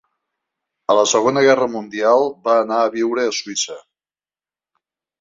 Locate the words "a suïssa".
3.31-3.81